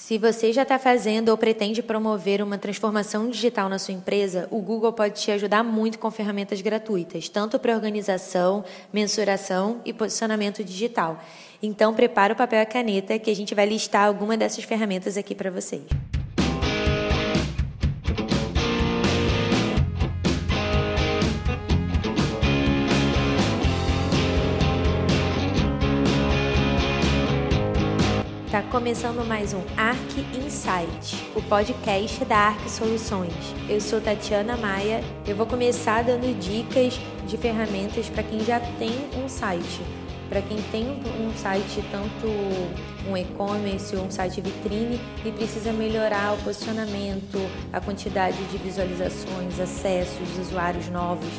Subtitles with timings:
[0.00, 4.58] Se você já está fazendo ou pretende promover uma transformação digital na sua empresa, o
[4.58, 11.22] Google pode te ajudar muito com ferramentas gratuitas, tanto para organização, mensuração e posicionamento digital.
[11.62, 15.18] Então, prepara o papel e a caneta que a gente vai listar alguma dessas ferramentas
[15.18, 15.82] aqui para vocês.
[28.50, 33.32] Está começando mais um Arc Insight, o podcast da Arc Soluções.
[33.68, 35.04] Eu sou Tatiana Maia.
[35.24, 38.90] Eu vou começar dando dicas de ferramentas para quem já tem
[39.24, 39.80] um site.
[40.28, 42.26] Para quem tem um site, tanto
[43.08, 47.38] um e-commerce ou um site vitrine, e precisa melhorar o posicionamento,
[47.72, 51.30] a quantidade de visualizações, acessos, usuários novos.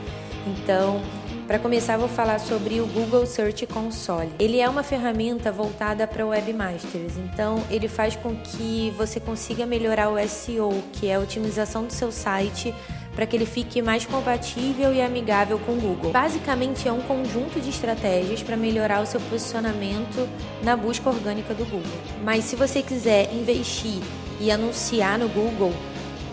[0.45, 1.02] Então,
[1.48, 4.30] para começar, vou falar sobre o Google Search Console.
[4.40, 10.09] Ele é uma ferramenta voltada para webmasters, então ele faz com que você consiga melhorar
[10.09, 12.73] o SEO, que é a otimização do seu site
[13.14, 16.12] para que ele fique mais compatível e amigável com o Google.
[16.12, 20.28] Basicamente é um conjunto de estratégias para melhorar o seu posicionamento
[20.64, 21.92] na busca orgânica do Google.
[22.23, 24.02] Mas se você quiser investir
[24.39, 25.73] e anunciar no Google,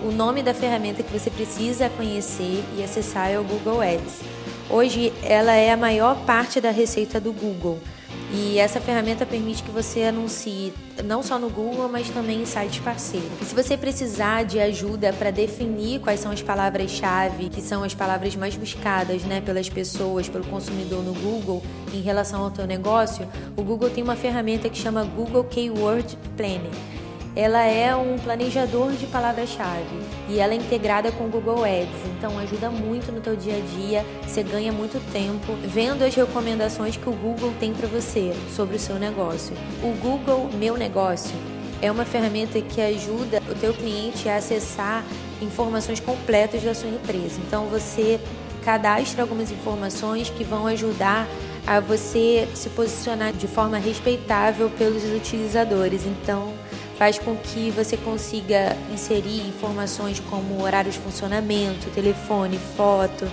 [0.05, 4.21] o nome da ferramenta que você precisa conhecer e acessar é o Google Ads.
[4.71, 7.79] Hoje ela é a maior parte da receita do Google.
[8.31, 12.79] E essa ferramenta permite que você anuncie não só no Google, mas também em sites
[12.79, 13.29] parceiros.
[13.41, 17.95] E se você precisar de ajuda para definir quais são as palavras-chave, que são as
[17.95, 21.63] palavras mais buscadas né, pelas pessoas, pelo consumidor no Google,
[21.95, 23.27] em relação ao teu negócio,
[23.57, 26.99] o Google tem uma ferramenta que chama Google Keyword Planner
[27.37, 29.99] ela é um planejador de palavras-chave
[30.29, 33.61] e ela é integrada com o Google Ads, então ajuda muito no teu dia a
[33.77, 38.77] dia, você ganha muito tempo vendo as recomendações que o Google tem para você sobre
[38.77, 39.57] o seu negócio.
[39.83, 41.37] O Google Meu Negócio
[41.81, 45.05] é uma ferramenta que ajuda o teu cliente a acessar
[45.41, 47.41] informações completas da sua empresa.
[47.47, 48.19] Então você
[48.65, 51.27] cadastra algumas informações que vão ajudar
[51.67, 56.07] a você se posicionar de forma respeitável pelos utilizadores.
[56.07, 56.53] Então,
[56.99, 63.31] faz com que você consiga inserir informações como horários de funcionamento, telefone, foto,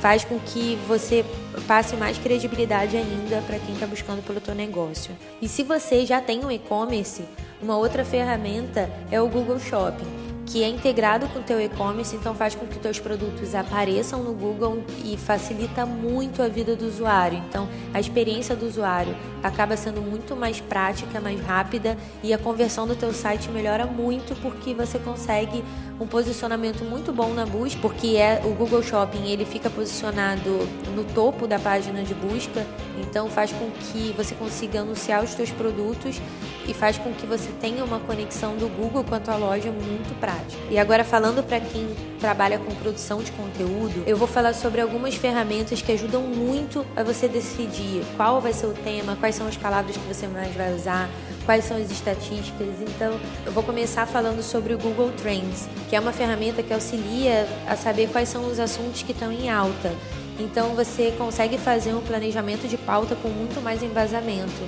[0.00, 1.22] faz com que você
[1.68, 5.14] passe mais credibilidade ainda para quem está buscando pelo teu negócio.
[5.42, 7.22] E se você já tem um e-commerce,
[7.62, 10.21] uma outra ferramenta é o Google Shopping
[10.52, 14.34] que é integrado com o teu e-commerce, então faz com que teus produtos apareçam no
[14.34, 17.42] Google e facilita muito a vida do usuário.
[17.48, 22.86] Então, a experiência do usuário acaba sendo muito mais prática, mais rápida e a conversão
[22.86, 25.64] do teu site melhora muito porque você consegue
[25.98, 31.04] um posicionamento muito bom na busca, porque é o Google Shopping, ele fica posicionado no
[31.14, 32.66] topo da página de busca,
[33.02, 36.20] então faz com que você consiga anunciar os teus produtos
[36.66, 40.18] e faz com que você tenha uma conexão do Google com a tua loja muito
[40.20, 40.60] prática.
[40.70, 41.88] E agora falando para quem
[42.20, 47.02] trabalha com produção de conteúdo, eu vou falar sobre algumas ferramentas que ajudam muito a
[47.02, 50.72] você decidir qual vai ser o tema, quais são as palavras que você mais vai
[50.72, 51.10] usar,
[51.44, 52.80] quais são as estatísticas.
[52.80, 57.48] Então, eu vou começar falando sobre o Google Trends, que é uma ferramenta que auxilia
[57.66, 59.92] a saber quais são os assuntos que estão em alta.
[60.38, 64.62] Então, você consegue fazer um planejamento de pauta com muito mais embasamento.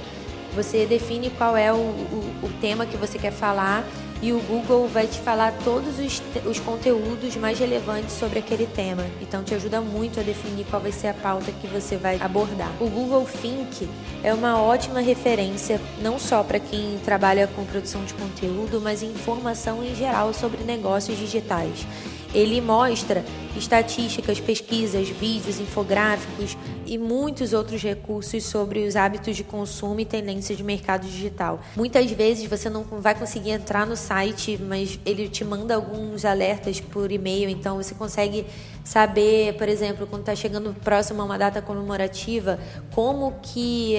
[0.54, 3.84] Você define qual é o, o, o tema que você quer falar
[4.22, 9.04] e o Google vai te falar todos os, os conteúdos mais relevantes sobre aquele tema.
[9.20, 12.70] Então te ajuda muito a definir qual vai ser a pauta que você vai abordar.
[12.80, 13.86] O Google Think
[14.22, 19.84] é uma ótima referência não só para quem trabalha com produção de conteúdo, mas informação
[19.84, 21.86] em geral sobre negócios digitais.
[22.34, 23.24] Ele mostra
[23.56, 30.58] estatísticas, pesquisas, vídeos, infográficos e muitos outros recursos sobre os hábitos de consumo e tendências
[30.58, 31.60] de mercado digital.
[31.76, 36.80] Muitas vezes você não vai conseguir entrar no site, mas ele te manda alguns alertas
[36.80, 38.44] por e-mail, então você consegue
[38.84, 42.58] saber, por exemplo, quando está chegando próximo a uma data comemorativa,
[42.94, 43.96] como que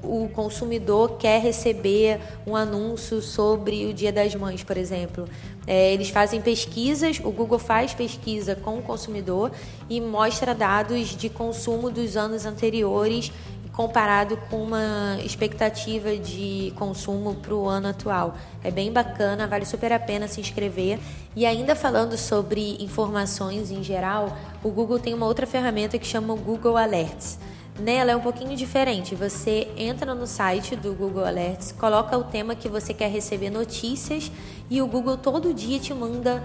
[0.00, 5.28] o consumidor quer receber um anúncio sobre o Dia das Mães, por exemplo.
[5.66, 9.50] É, eles fazem pesquisas, o Google faz pesquisa com o consumidor
[9.90, 13.30] e mostra dados de consumo dos anos anteriores
[13.78, 18.34] comparado com uma expectativa de consumo para o ano atual.
[18.64, 20.98] É bem bacana, vale super a pena se inscrever.
[21.36, 26.34] E ainda falando sobre informações em geral, o Google tem uma outra ferramenta que chama
[26.34, 27.38] o Google Alerts.
[27.78, 29.14] Nela é um pouquinho diferente.
[29.14, 34.28] Você entra no site do Google Alerts, coloca o tema que você quer receber notícias
[34.68, 36.42] e o Google todo dia te manda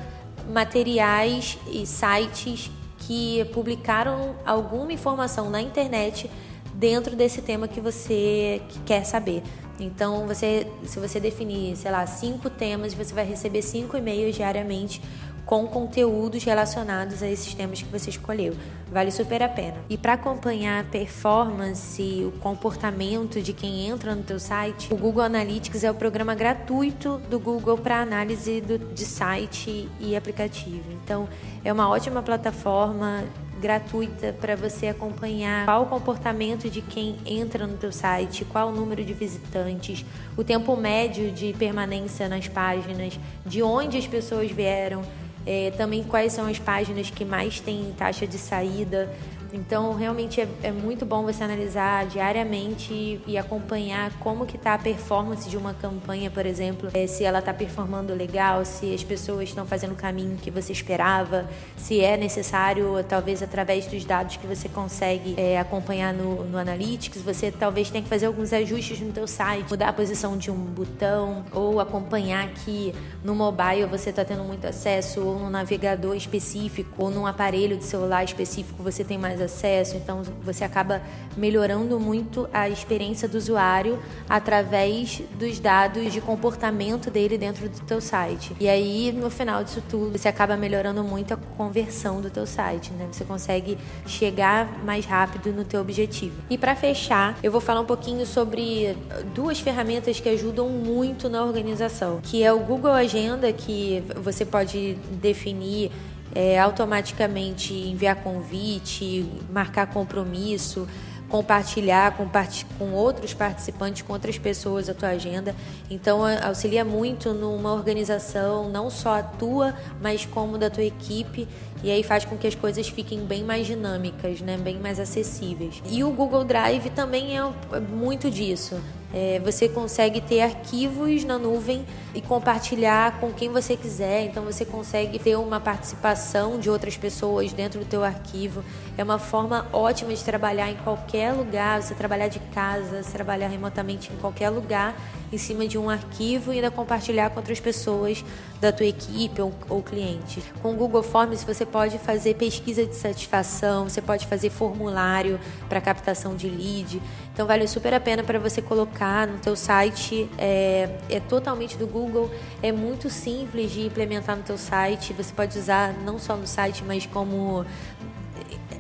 [0.54, 2.70] materiais e sites
[3.00, 6.30] que publicaram alguma informação na internet
[6.74, 9.44] dentro desse tema que você quer saber.
[9.80, 15.02] Então, você, se você definir, sei lá, cinco temas, você vai receber cinco e-mails diariamente
[15.46, 18.56] com conteúdos relacionados a esses temas que você escolheu.
[18.92, 19.76] Vale super a pena.
[19.90, 25.24] E para acompanhar a performance, o comportamento de quem entra no teu site, o Google
[25.24, 30.92] Analytics é o programa gratuito do Google para análise do, de site e aplicativo.
[31.04, 31.28] Então,
[31.64, 33.24] é uma ótima plataforma
[33.64, 38.72] gratuita para você acompanhar qual o comportamento de quem entra no teu site, qual o
[38.74, 40.06] número de visitantes,
[40.36, 45.02] o tempo médio de permanência nas páginas, de onde as pessoas vieram,
[45.46, 49.10] é, também quais são as páginas que mais têm taxa de saída.
[49.54, 54.74] Então, realmente é, é muito bom você analisar diariamente e, e acompanhar como que está
[54.74, 59.04] a performance de uma campanha, por exemplo, é, se ela está performando legal, se as
[59.04, 61.48] pessoas estão fazendo o caminho que você esperava,
[61.78, 67.22] se é necessário, talvez através dos dados que você consegue é, acompanhar no, no Analytics,
[67.22, 70.56] você talvez tenha que fazer alguns ajustes no teu site, mudar a posição de um
[70.56, 72.92] botão ou acompanhar que
[73.24, 77.84] no mobile você está tendo muito acesso ou no navegador específico ou num aparelho de
[77.84, 81.02] celular específico você tem mais acesso, então você acaba
[81.36, 84.00] melhorando muito a experiência do usuário
[84.30, 88.56] através dos dados de comportamento dele dentro do teu site.
[88.60, 92.92] E aí, no final disso tudo, você acaba melhorando muito a conversão do teu site,
[92.94, 93.08] né?
[93.12, 96.36] Você consegue chegar mais rápido no teu objetivo.
[96.50, 98.96] E para fechar, eu vou falar um pouquinho sobre
[99.34, 104.96] duas ferramentas que ajudam muito na organização, que é o Google Agenda, que você pode
[105.22, 105.92] definir
[106.36, 110.88] é, automaticamente enviar convite, marcar compromisso,
[111.34, 112.30] compartilhar com,
[112.78, 115.56] com outros participantes, com outras pessoas a tua agenda.
[115.90, 121.48] Então auxilia muito numa organização, não só a tua, mas como da tua equipe.
[121.84, 124.58] E aí faz com que as coisas fiquem bem mais dinâmicas, né?
[124.58, 125.84] bem mais acessíveis.
[125.90, 127.42] E o Google Drive também é
[127.82, 128.82] muito disso.
[129.14, 131.86] É, você consegue ter arquivos na nuvem
[132.16, 134.24] e compartilhar com quem você quiser.
[134.24, 138.64] Então você consegue ter uma participação de outras pessoas dentro do teu arquivo.
[138.98, 141.82] É uma forma ótima de trabalhar em qualquer lugar.
[141.82, 144.96] Você trabalhar de casa, você trabalhar remotamente em qualquer lugar
[145.32, 148.24] em cima de um arquivo e ainda compartilhar com outras pessoas
[148.62, 150.44] da tua equipe ou, ou clientes.
[150.62, 155.82] Com o Google Forms você pode fazer pesquisa de satisfação, você pode fazer formulário para
[155.82, 157.02] captação de lead.
[157.34, 160.30] Então vale super a pena para você colocar no teu site.
[160.38, 162.30] É, é totalmente do Google,
[162.62, 165.14] é muito simples de implementar no teu site.
[165.14, 167.66] Você pode usar não só no site, mas como